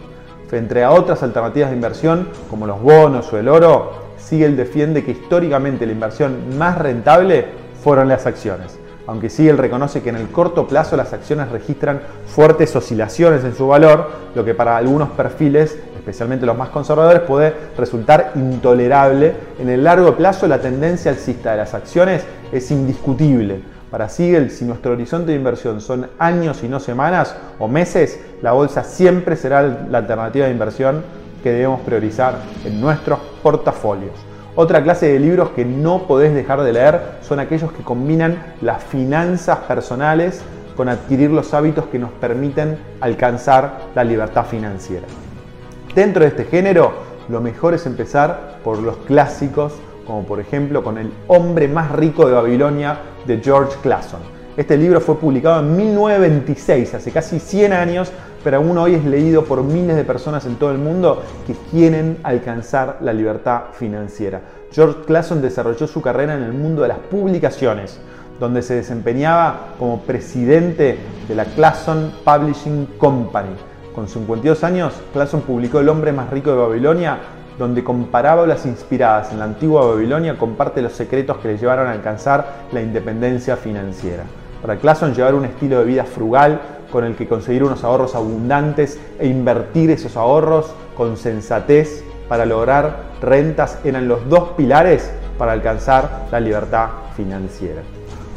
Frente 0.48 0.84
a 0.84 0.92
otras 0.92 1.24
alternativas 1.24 1.72
de 1.72 1.76
inversión 1.76 2.30
como 2.52 2.68
los 2.68 2.80
bonos 2.80 3.34
o 3.34 3.40
el 3.40 3.50
oro, 3.50 4.14
Siegel 4.18 4.56
defiende 4.56 5.04
que 5.04 5.12
históricamente 5.12 5.88
la 5.88 5.92
inversión 5.92 6.58
más 6.58 6.78
rentable 6.78 7.48
fueron 7.84 8.08
las 8.08 8.28
acciones. 8.28 8.80
Aunque 9.08 9.30
Siegel 9.30 9.58
reconoce 9.58 10.04
que 10.04 10.10
en 10.10 10.16
el 10.16 10.30
corto 10.30 10.68
plazo 10.68 10.96
las 10.96 11.14
acciones 11.14 11.50
registran 11.50 12.00
fuertes 12.28 12.76
oscilaciones 12.76 13.44
en 13.44 13.56
su 13.56 13.68
valor, 13.68 14.12
lo 14.36 14.46
que 14.46 14.54
para 14.54 14.78
algunos 14.78 15.10
perfiles 15.10 15.78
especialmente 16.04 16.46
los 16.46 16.58
más 16.58 16.68
conservadores, 16.68 17.22
puede 17.22 17.54
resultar 17.78 18.34
intolerable. 18.36 19.34
En 19.58 19.70
el 19.70 19.86
largo 19.86 20.18
plazo 20.18 20.48
la 20.48 20.60
tendencia 20.60 21.12
alcista 21.12 21.52
de 21.52 21.58
las 21.58 21.74
acciones 21.74 22.26
es 22.52 22.70
indiscutible. 22.72 23.62
Para 23.90 24.10
Siegel, 24.10 24.52
si 24.52 24.66
nuestro 24.66 24.92
horizonte 24.92 25.32
de 25.32 25.38
inversión 25.38 25.80
son 25.80 26.10
años 26.20 26.62
y 26.64 26.68
no 26.68 26.82
semanas 26.82 27.38
o 27.58 27.70
meses, 27.70 28.20
la 28.42 28.52
bolsa 28.52 28.84
siempre 28.84 29.38
será 29.38 29.62
la 29.62 30.00
alternativa 30.00 30.48
de 30.48 30.52
inversión 30.52 31.04
que 31.42 31.52
debemos 31.52 31.80
priorizar 31.82 32.36
en 32.66 32.82
nuestros 32.82 33.20
portafolios. 33.42 34.14
Otra 34.56 34.84
clase 34.84 35.08
de 35.08 35.20
libros 35.20 35.52
que 35.52 35.64
no 35.64 36.06
podés 36.06 36.34
dejar 36.34 36.64
de 36.64 36.74
leer 36.74 37.00
son 37.22 37.40
aquellos 37.40 37.72
que 37.72 37.84
combinan 37.84 38.44
las 38.62 38.84
finanzas 38.84 39.60
personales 39.60 40.42
con 40.76 40.90
adquirir 40.90 41.32
los 41.32 41.54
hábitos 41.54 41.86
que 41.86 42.00
nos 42.00 42.12
permiten 42.12 42.78
alcanzar 43.00 43.80
la 43.96 44.04
libertad 44.04 44.46
financiera. 44.46 45.06
Dentro 45.96 46.24
de 46.24 46.30
este 46.30 46.46
género, 46.46 46.92
lo 47.30 47.40
mejor 47.40 47.76
es 47.76 47.86
empezar 47.86 48.58
por 48.64 48.80
los 48.80 48.98
clásicos, 48.98 49.74
como 50.08 50.26
por 50.26 50.40
ejemplo 50.40 50.84
con 50.84 50.98
El 50.98 51.14
hombre 51.28 51.68
más 51.68 51.92
rico 51.92 52.26
de 52.26 52.34
Babilonia 52.34 52.98
de 53.28 53.38
George 53.38 53.78
Clason. 53.84 54.20
Este 54.58 54.76
libro 54.76 55.00
fue 55.00 55.20
publicado 55.20 55.60
en 55.60 55.78
1926, 55.78 56.96
hace 56.96 57.12
casi 57.12 57.40
100 57.40 57.74
años, 57.74 58.12
pero 58.44 58.58
aún 58.58 58.76
hoy 58.80 58.96
es 58.96 59.06
leído 59.06 59.46
por 59.46 59.62
miles 59.64 59.96
de 59.96 60.04
personas 60.04 60.48
en 60.48 60.56
todo 60.56 60.72
el 60.72 60.80
mundo 60.80 61.22
que 61.46 61.54
quieren 61.70 62.18
alcanzar 62.24 62.98
la 63.02 63.14
libertad 63.14 63.66
financiera. 63.74 64.42
George 64.72 65.02
Clason 65.06 65.44
desarrolló 65.44 65.86
su 65.86 66.02
carrera 66.02 66.36
en 66.36 66.42
el 66.42 66.54
mundo 66.54 66.82
de 66.82 66.88
las 66.88 66.98
publicaciones, 66.98 68.00
donde 68.40 68.64
se 68.64 68.74
desempeñaba 68.74 69.76
como 69.78 70.02
presidente 70.02 70.98
de 71.28 71.36
la 71.36 71.46
Clason 71.46 72.12
Publishing 72.26 72.88
Company 72.98 73.56
con 73.94 74.08
52 74.08 74.64
años, 74.64 74.94
Clason 75.14 75.42
publicó 75.42 75.80
El 75.80 75.90
hombre 75.90 76.12
más 76.12 76.30
rico 76.30 76.52
de 76.52 76.58
Babilonia, 76.58 77.20
donde 77.58 77.84
con 77.84 78.06
parábolas 78.06 78.66
inspiradas 78.66 79.32
en 79.32 79.40
la 79.40 79.46
antigua 79.46 79.86
Babilonia 79.86 80.38
comparte 80.38 80.82
los 80.82 80.94
secretos 80.94 81.38
que 81.38 81.50
le 81.50 81.58
llevaron 81.58 81.88
a 81.88 81.92
alcanzar 81.92 82.66
la 82.72 82.82
independencia 82.82 83.56
financiera. 83.56 84.24
Para 84.62 84.78
Clason 84.78 85.14
llevar 85.14 85.36
un 85.36 85.46
estilo 85.46 85.80
de 85.80 85.86
vida 85.86 86.06
frugal 86.06 86.60
con 86.92 87.04
el 87.04 87.16
que 87.16 87.28
conseguir 87.28 87.64
unos 87.64 87.84
ahorros 87.84 88.16
abundantes 88.16 89.00
e 89.20 89.28
invertir 89.28 89.92
esos 89.92 90.18
ahorros 90.18 90.74
con 90.96 91.18
sensatez 91.18 92.04
para 92.28 92.46
lograr 92.46 93.04
rentas 93.22 93.80
eran 93.84 94.08
los 94.08 94.28
dos 94.30 94.50
pilares 94.58 95.12
para 95.38 95.52
alcanzar 95.52 96.28
la 96.32 96.40
libertad 96.40 96.90
financiera. 97.16 97.82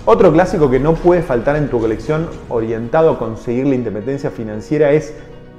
Otro 0.09 0.33
clásico 0.33 0.71
que 0.71 0.79
no 0.79 0.95
puede 0.95 1.21
faltar 1.21 1.57
en 1.57 1.69
tu 1.69 1.81
colección 1.81 2.29
orientado 2.49 3.11
a 3.11 3.19
conseguir 3.19 3.67
la 3.67 3.75
independencia 3.75 4.31
financiera 4.31 4.93
es 4.93 5.13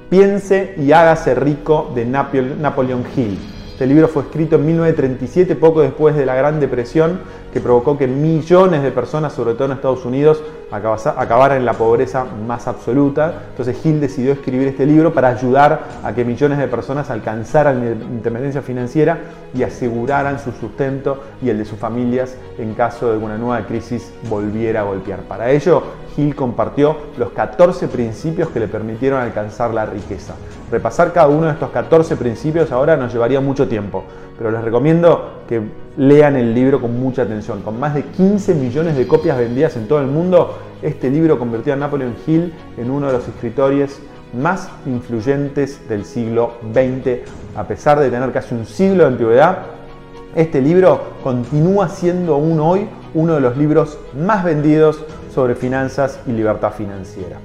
Piense 0.10 0.74
y 0.78 0.94
hágase 0.94 1.36
rico 1.36 1.92
de 1.94 2.06
Napoleon 2.06 3.04
Hill. 3.14 3.38
Este 3.74 3.86
libro 3.86 4.08
fue 4.08 4.24
escrito 4.24 4.56
en 4.56 4.66
1937, 4.66 5.56
poco 5.58 5.82
después 5.82 6.16
de 6.16 6.26
la 6.26 6.34
Gran 6.34 6.62
Depresión, 6.62 7.20
que 7.52 7.60
provocó 7.60 7.98
que 7.98 8.08
millones 8.08 8.84
de 8.84 8.92
personas, 8.92 9.34
sobre 9.34 9.54
todo 9.54 9.66
en 9.66 9.74
Estados 9.74 10.06
Unidos, 10.06 10.42
acabaran 10.72 11.58
en 11.58 11.66
la 11.66 11.74
pobreza 11.74 12.26
más 12.48 12.68
absoluta. 12.68 13.48
Entonces 13.50 13.86
Hill 13.86 14.00
decidió 14.00 14.32
escribir 14.32 14.70
este 14.70 14.86
libro 14.86 15.14
para 15.14 15.28
ayudar 15.28 15.82
a 16.04 16.16
que 16.16 16.24
millones 16.24 16.58
de 16.58 16.70
personas 16.70 17.10
alcanzaran 17.10 17.82
la 17.82 18.06
independencia 18.06 18.62
financiera 18.62 19.20
y 19.54 19.64
aseguraran 19.64 20.40
su 20.40 20.54
sustento 20.54 21.22
y 21.42 21.50
el 21.50 21.58
de 21.58 21.66
sus 21.66 21.78
familias 21.78 22.38
en 22.58 22.74
caso 22.76 23.12
de 23.12 23.18
una 23.18 23.38
nueva 23.38 23.66
crisis 23.68 24.14
volviera 24.30 24.80
a 24.80 24.84
golpear. 24.84 25.20
Para 25.20 25.52
ello, 25.52 25.84
Hill 26.18 26.36
compartió 26.36 26.98
los 27.18 27.30
14 27.30 27.88
principios 27.88 28.50
que 28.50 28.60
le 28.60 28.68
permitieron 28.68 29.22
alcanzar 29.22 29.74
la 29.74 29.86
riqueza. 29.86 30.34
Repasar 30.72 31.14
cada 31.14 31.28
uno 31.28 31.46
de 31.46 31.54
estos 31.54 31.70
14 31.70 32.18
principios 32.18 32.72
ahora 32.72 32.98
nos 32.98 33.14
llevaría 33.14 33.40
mucho 33.40 33.68
tiempo, 33.68 34.04
pero 34.38 34.52
les 34.52 34.62
recomiendo 34.64 35.44
que 35.48 35.62
lean 35.96 36.36
el 36.36 36.54
libro 36.54 36.82
con 36.82 37.00
mucha 37.00 37.22
atención. 37.22 37.62
Con 37.62 37.80
más 37.80 37.94
de 37.94 38.04
15 38.04 38.56
millones 38.56 38.98
de 38.98 39.08
copias 39.08 39.38
vendidas 39.38 39.78
en 39.78 39.88
todo 39.88 40.00
el 40.00 40.08
mundo, 40.08 40.58
este 40.82 41.10
libro 41.10 41.38
convirtió 41.38 41.74
a 41.74 41.76
Napoleon 41.76 42.16
Hill 42.26 42.54
en 42.78 42.92
uno 42.92 43.08
de 43.08 43.14
los 43.14 43.28
escritores 43.28 44.02
más 44.34 44.70
influyentes 44.86 45.88
del 45.88 46.04
siglo 46.04 46.54
XX. 46.74 47.22
A 47.56 47.64
pesar 47.68 48.00
de 48.00 48.10
tener 48.10 48.32
casi 48.32 48.56
un 48.56 48.66
siglo 48.66 49.04
de 49.04 49.10
antigüedad, 49.10 49.60
este 50.36 50.62
libro 50.62 51.02
continúa 51.24 51.90
siendo 51.90 52.36
aún 52.36 52.60
hoy 52.60 52.88
uno 53.14 53.36
de 53.36 53.42
los 53.42 53.58
libros 53.58 53.98
más 54.14 54.44
vendidos 54.44 55.04
sobre 55.38 55.54
finanzas 55.54 56.20
y 56.26 56.32
libertad 56.32 56.74
financiera. 56.74 57.38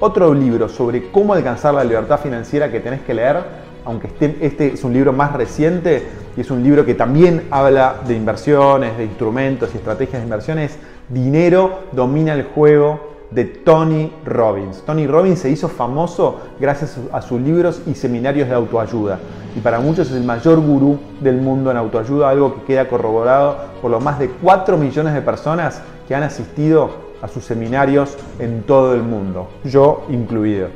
Otro 0.00 0.34
libro 0.34 0.68
sobre 0.68 1.08
cómo 1.12 1.34
alcanzar 1.34 1.72
la 1.72 1.84
libertad 1.84 2.18
financiera 2.18 2.68
que 2.68 2.80
tenés 2.80 3.02
que 3.02 3.14
leer, 3.14 3.36
aunque 3.84 4.10
este 4.40 4.72
es 4.72 4.82
un 4.82 4.92
libro 4.92 5.12
más 5.12 5.34
reciente 5.34 6.02
y 6.36 6.40
es 6.40 6.50
un 6.50 6.64
libro 6.64 6.84
que 6.84 6.94
también 6.94 7.46
habla 7.52 7.94
de 8.08 8.16
inversiones, 8.16 8.98
de 8.98 9.04
instrumentos 9.04 9.70
y 9.72 9.76
estrategias 9.76 10.20
de 10.20 10.24
inversiones, 10.24 10.78
Dinero 11.08 11.84
domina 11.92 12.34
el 12.34 12.42
juego 12.42 13.18
de 13.30 13.44
Tony 13.44 14.12
Robbins. 14.26 14.82
Tony 14.84 15.06
Robbins 15.06 15.38
se 15.38 15.48
hizo 15.48 15.68
famoso 15.68 16.40
gracias 16.58 16.98
a 17.12 17.22
sus 17.22 17.40
libros 17.40 17.82
y 17.86 17.94
seminarios 17.94 18.48
de 18.48 18.56
autoayuda 18.56 19.20
y 19.54 19.60
para 19.60 19.78
muchos 19.78 20.10
es 20.10 20.16
el 20.16 20.24
mayor 20.24 20.58
gurú 20.58 20.98
del 21.20 21.36
mundo 21.36 21.70
en 21.70 21.76
autoayuda, 21.76 22.30
algo 22.30 22.56
que 22.56 22.62
queda 22.62 22.88
corroborado 22.88 23.58
por 23.80 23.92
los 23.92 24.02
más 24.02 24.18
de 24.18 24.28
4 24.28 24.76
millones 24.76 25.14
de 25.14 25.22
personas 25.22 25.82
que 26.08 26.16
han 26.16 26.24
asistido 26.24 27.07
a 27.22 27.28
sus 27.28 27.44
seminarios 27.44 28.16
en 28.38 28.62
todo 28.62 28.94
el 28.94 29.02
mundo, 29.02 29.48
yo 29.64 30.04
incluido. 30.08 30.68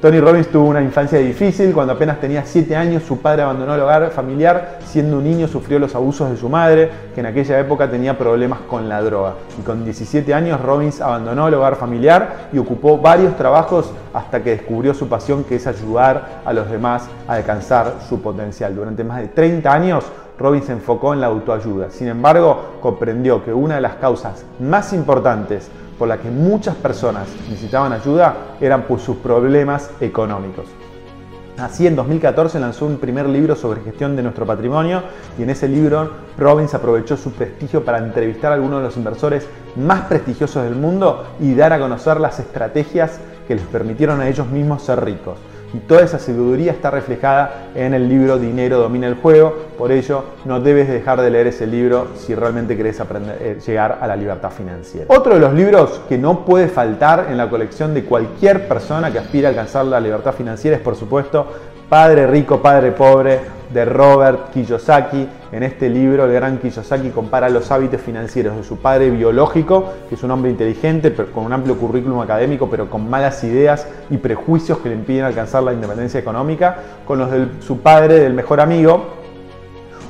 Tony 0.00 0.20
Robbins 0.20 0.46
tuvo 0.46 0.68
una 0.68 0.80
infancia 0.80 1.18
difícil, 1.18 1.72
cuando 1.74 1.94
apenas 1.94 2.20
tenía 2.20 2.44
7 2.44 2.76
años 2.76 3.02
su 3.02 3.18
padre 3.18 3.42
abandonó 3.42 3.74
el 3.74 3.80
hogar 3.80 4.10
familiar, 4.12 4.78
siendo 4.84 5.18
un 5.18 5.24
niño 5.24 5.48
sufrió 5.48 5.80
los 5.80 5.92
abusos 5.96 6.30
de 6.30 6.36
su 6.36 6.48
madre, 6.48 6.88
que 7.12 7.18
en 7.18 7.26
aquella 7.26 7.58
época 7.58 7.90
tenía 7.90 8.16
problemas 8.16 8.60
con 8.60 8.88
la 8.88 9.02
droga. 9.02 9.34
Y 9.58 9.62
con 9.62 9.82
17 9.82 10.32
años 10.32 10.60
Robbins 10.60 11.00
abandonó 11.00 11.48
el 11.48 11.54
hogar 11.54 11.74
familiar 11.74 12.48
y 12.52 12.58
ocupó 12.58 12.98
varios 12.98 13.36
trabajos 13.36 13.90
hasta 14.14 14.40
que 14.40 14.50
descubrió 14.50 14.94
su 14.94 15.08
pasión 15.08 15.42
que 15.42 15.56
es 15.56 15.66
ayudar 15.66 16.42
a 16.44 16.52
los 16.52 16.70
demás 16.70 17.08
a 17.26 17.32
alcanzar 17.32 17.94
su 18.08 18.22
potencial. 18.22 18.76
Durante 18.76 19.02
más 19.02 19.20
de 19.20 19.26
30 19.26 19.72
años 19.72 20.04
Robbins 20.38 20.66
se 20.66 20.72
enfocó 20.74 21.12
en 21.12 21.20
la 21.20 21.26
autoayuda. 21.26 21.90
Sin 21.90 22.06
embargo, 22.06 22.76
comprendió 22.80 23.44
que 23.44 23.52
una 23.52 23.74
de 23.74 23.80
las 23.80 23.96
causas 23.96 24.44
más 24.60 24.92
importantes 24.92 25.68
por 25.98 26.08
la 26.08 26.18
que 26.18 26.30
muchas 26.30 26.76
personas 26.76 27.28
necesitaban 27.48 27.92
ayuda 27.92 28.56
eran 28.60 28.82
por 28.82 29.00
sus 29.00 29.16
problemas 29.16 29.90
económicos. 30.00 30.66
Así 31.58 31.88
en 31.88 31.96
2014 31.96 32.60
lanzó 32.60 32.86
un 32.86 32.98
primer 32.98 33.28
libro 33.28 33.56
sobre 33.56 33.80
gestión 33.80 34.14
de 34.14 34.22
nuestro 34.22 34.46
patrimonio 34.46 35.02
y 35.36 35.42
en 35.42 35.50
ese 35.50 35.66
libro 35.66 36.12
Robbins 36.38 36.72
aprovechó 36.74 37.16
su 37.16 37.32
prestigio 37.32 37.84
para 37.84 37.98
entrevistar 37.98 38.52
a 38.52 38.54
algunos 38.54 38.78
de 38.78 38.84
los 38.84 38.96
inversores 38.96 39.48
más 39.74 40.02
prestigiosos 40.02 40.62
del 40.62 40.76
mundo 40.76 41.26
y 41.40 41.54
dar 41.54 41.72
a 41.72 41.80
conocer 41.80 42.20
las 42.20 42.38
estrategias 42.38 43.18
que 43.48 43.56
les 43.56 43.64
permitieron 43.64 44.20
a 44.20 44.28
ellos 44.28 44.46
mismos 44.46 44.82
ser 44.82 45.04
ricos. 45.04 45.36
Y 45.74 45.78
toda 45.80 46.02
esa 46.02 46.18
sabiduría 46.18 46.72
está 46.72 46.90
reflejada 46.90 47.68
en 47.74 47.92
el 47.92 48.08
libro 48.08 48.38
Dinero 48.38 48.78
domina 48.78 49.06
el 49.06 49.16
juego. 49.16 49.54
Por 49.76 49.92
ello, 49.92 50.24
no 50.46 50.60
debes 50.60 50.88
dejar 50.88 51.20
de 51.20 51.30
leer 51.30 51.48
ese 51.48 51.66
libro 51.66 52.08
si 52.16 52.34
realmente 52.34 52.76
querés 52.76 53.00
aprender, 53.00 53.36
eh, 53.40 53.58
llegar 53.64 53.98
a 54.00 54.06
la 54.06 54.16
libertad 54.16 54.50
financiera. 54.50 55.06
Otro 55.08 55.34
de 55.34 55.40
los 55.40 55.52
libros 55.52 56.00
que 56.08 56.16
no 56.16 56.44
puede 56.46 56.68
faltar 56.68 57.26
en 57.28 57.36
la 57.36 57.50
colección 57.50 57.92
de 57.92 58.04
cualquier 58.04 58.66
persona 58.66 59.12
que 59.12 59.18
aspira 59.18 59.48
a 59.48 59.50
alcanzar 59.50 59.84
la 59.84 60.00
libertad 60.00 60.32
financiera 60.32 60.76
es, 60.76 60.82
por 60.82 60.96
supuesto, 60.96 61.46
Padre 61.88 62.26
Rico, 62.26 62.60
Padre 62.62 62.92
Pobre 62.92 63.40
de 63.72 63.84
Robert 63.84 64.50
Kiyosaki. 64.50 65.28
En 65.50 65.62
este 65.62 65.88
libro, 65.88 66.26
el 66.26 66.32
gran 66.32 66.58
Kiyosaki 66.58 67.08
compara 67.08 67.48
los 67.48 67.70
hábitos 67.70 68.02
financieros 68.02 68.54
de 68.54 68.64
su 68.64 68.76
padre 68.76 69.08
biológico, 69.08 69.92
que 70.06 70.14
es 70.14 70.22
un 70.22 70.30
hombre 70.30 70.50
inteligente, 70.50 71.10
pero 71.10 71.32
con 71.32 71.46
un 71.46 71.54
amplio 71.54 71.78
currículum 71.78 72.20
académico, 72.20 72.68
pero 72.68 72.90
con 72.90 73.08
malas 73.08 73.42
ideas 73.44 73.88
y 74.10 74.18
prejuicios 74.18 74.78
que 74.78 74.90
le 74.90 74.96
impiden 74.96 75.24
alcanzar 75.24 75.62
la 75.62 75.72
independencia 75.72 76.20
económica, 76.20 76.76
con 77.06 77.18
los 77.18 77.30
de 77.30 77.46
su 77.60 77.78
padre, 77.78 78.20
del 78.20 78.34
mejor 78.34 78.60
amigo, 78.60 79.14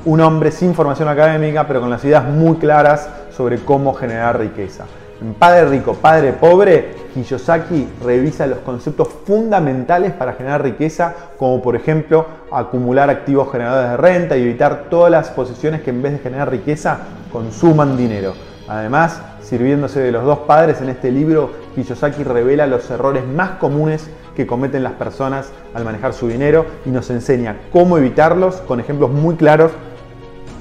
un 0.03 0.19
hombre 0.19 0.51
sin 0.51 0.73
formación 0.73 1.07
académica, 1.07 1.65
pero 1.65 1.79
con 1.79 1.89
las 1.89 2.03
ideas 2.03 2.25
muy 2.25 2.57
claras 2.57 3.09
sobre 3.31 3.59
cómo 3.59 3.93
generar 3.93 4.39
riqueza. 4.39 4.85
En 5.21 5.33
Padre 5.33 5.65
Rico, 5.65 5.95
Padre 5.95 6.31
Pobre, 6.31 6.95
Kiyosaki 7.13 7.89
revisa 8.05 8.47
los 8.47 8.59
conceptos 8.59 9.09
fundamentales 9.25 10.13
para 10.13 10.33
generar 10.33 10.63
riqueza, 10.63 11.13
como 11.37 11.61
por 11.61 11.75
ejemplo 11.75 12.25
acumular 12.51 13.09
activos 13.09 13.51
generadores 13.51 13.91
de 13.91 13.97
renta 13.97 14.37
y 14.37 14.43
evitar 14.43 14.85
todas 14.89 15.11
las 15.11 15.29
posiciones 15.29 15.81
que 15.81 15.89
en 15.89 16.01
vez 16.01 16.13
de 16.13 16.19
generar 16.19 16.49
riqueza 16.49 16.99
consuman 17.33 17.97
dinero. 17.97 18.33
Además, 18.69 19.21
sirviéndose 19.41 19.99
de 19.99 20.11
los 20.13 20.23
dos 20.23 20.39
padres 20.39 20.79
en 20.79 20.87
este 20.87 21.11
libro, 21.11 21.51
Kiyosaki 21.75 22.23
revela 22.23 22.65
los 22.65 22.89
errores 22.89 23.25
más 23.27 23.51
comunes 23.51 24.09
que 24.37 24.47
cometen 24.47 24.83
las 24.83 24.93
personas 24.93 25.51
al 25.73 25.83
manejar 25.83 26.13
su 26.13 26.29
dinero 26.29 26.65
y 26.85 26.91
nos 26.91 27.09
enseña 27.09 27.57
cómo 27.73 27.97
evitarlos 27.97 28.57
con 28.61 28.79
ejemplos 28.79 29.11
muy 29.11 29.35
claros 29.35 29.71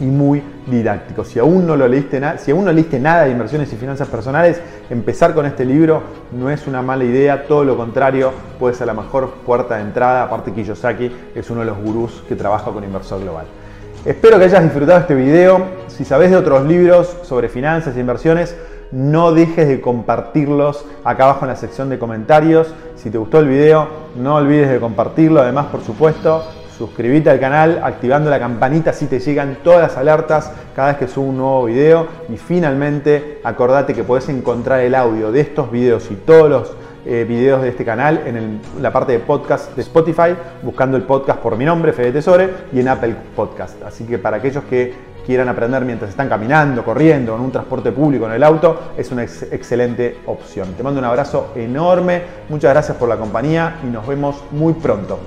y 0.01 0.07
muy 0.07 0.43
didáctico. 0.71 1.25
Si 1.25 1.39
aún 1.39 1.67
no 1.67 1.77
lo 1.77 1.89
leíste, 1.89 2.21
si 2.39 2.51
aún 2.51 2.65
no 2.65 2.73
leíste 2.73 2.99
nada 2.99 3.25
de 3.25 3.31
inversiones 3.31 3.73
y 3.73 3.77
finanzas 3.77 4.09
personales, 4.09 4.61
empezar 4.91 5.35
con 5.35 5.47
este 5.47 5.65
libro 5.65 6.03
no 6.33 6.51
es 6.51 6.67
una 6.67 6.83
mala 6.83 7.05
idea, 7.05 7.47
todo 7.47 7.65
lo 7.65 7.77
contrario, 7.77 8.33
puede 8.59 8.75
ser 8.75 8.87
la 8.87 8.95
mejor 8.95 9.31
puerta 9.47 9.77
de 9.77 9.83
entrada. 9.83 10.25
Aparte 10.25 10.53
Kiyosaki 10.53 11.11
es 11.35 11.51
uno 11.51 11.61
de 11.61 11.67
los 11.67 11.79
gurús 11.79 12.23
que 12.29 12.37
trabaja 12.37 12.71
con 12.71 12.85
Inversor 12.85 13.21
Global. 13.21 13.47
Espero 14.05 14.39
que 14.39 14.45
hayas 14.45 14.63
disfrutado 14.63 15.01
este 15.01 15.15
video. 15.15 15.67
Si 15.89 16.05
sabes 16.05 16.31
de 16.31 16.37
otros 16.37 16.65
libros 16.65 17.17
sobre 17.23 17.49
finanzas 17.49 17.97
e 17.97 18.01
inversiones, 18.01 18.57
no 18.91 19.33
dejes 19.33 19.69
de 19.69 19.81
compartirlos 19.81 20.85
acá 21.05 21.25
abajo 21.25 21.45
en 21.45 21.49
la 21.51 21.57
sección 21.57 21.91
de 21.91 21.99
comentarios. 21.99 22.73
Si 22.97 23.11
te 23.11 23.19
gustó 23.19 23.41
el 23.41 23.49
video, 23.49 23.89
no 24.17 24.37
olvides 24.37 24.71
de 24.71 24.81
compartirlo. 24.81 25.41
Además, 25.41 25.67
por 25.67 25.83
supuesto, 25.83 26.45
suscríbete 26.79 27.29
al 27.29 27.41
canal 27.41 27.81
activando 27.83 28.31
la 28.31 28.39
campanita 28.39 28.93
si 28.93 29.07
te 29.07 29.19
llegan 29.19 29.59
todas 29.65 29.81
las 29.81 29.97
alertas 29.97 30.53
cada 30.77 30.89
vez 30.89 30.99
que 30.99 31.09
subo 31.09 31.27
un 31.27 31.37
nuevo 31.37 31.65
video 31.65 32.07
y 32.29 32.37
finalmente 32.37 33.41
acordate 33.43 33.93
que 33.93 34.05
puedes 34.05 34.29
encontrar 34.29 34.81
el 34.81 34.95
audio 34.95 35.33
de 35.33 35.41
estos 35.41 35.73
videos 35.73 36.09
y 36.13 36.15
todos 36.15 36.49
los 36.49 36.73
eh, 37.05 37.25
videos 37.29 37.63
de 37.63 37.71
este 37.71 37.85
canal 37.85 38.23
en 38.27 38.61
la 38.81 38.93
parte 38.93 39.13
de 39.13 39.19
podcast 39.19 39.75
de 39.75 39.83
Spotify 39.83 40.37
buscando 40.63 40.97
el 40.97 41.03
podcast 41.03 41.41
por 41.41 41.57
mi 41.57 41.65
nombre 41.65 41.93
Fede 41.93 42.13
Tesore 42.13 42.51
y 42.73 42.79
en 42.79 42.89
Apple 42.89 43.17
Podcast 43.35 43.83
así 43.83 44.05
que 44.05 44.19
para 44.19 44.37
aquellos 44.37 44.63
que 44.65 45.09
quieran 45.27 45.49
aprender 45.51 45.85
mientras 45.85 46.09
están 46.09 46.27
caminando, 46.27 46.83
corriendo, 46.83 47.35
en 47.35 47.43
un 47.43 47.53
transporte 47.53 47.93
público, 47.93 48.25
en 48.25 48.33
el 48.33 48.43
auto, 48.43 48.93
es 48.97 49.11
una 49.13 49.25
excelente 49.25 50.21
opción. 50.25 50.73
Te 50.73 50.83
mando 50.83 51.01
un 51.01 51.05
abrazo 51.05 51.53
enorme, 51.55 52.23
muchas 52.49 52.73
gracias 52.73 52.97
por 52.97 53.11
la 53.11 53.19
compañía 53.19 53.79
y 53.85 53.89
nos 53.89 54.07
vemos 54.07 54.43
muy 54.53 54.73
pronto. 54.73 55.19